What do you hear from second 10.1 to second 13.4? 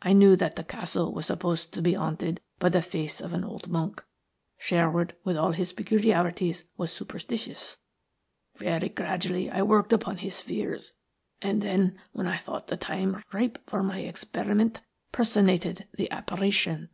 his fears, and then, when I thought the time